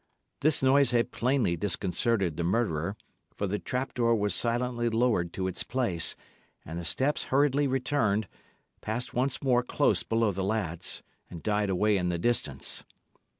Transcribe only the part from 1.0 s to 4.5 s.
plainly disconcerted the murderer, for the trap door was